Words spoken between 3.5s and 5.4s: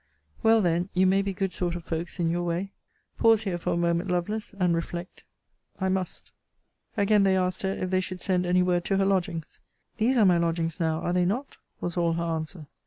for a moment, Lovelace! and reflect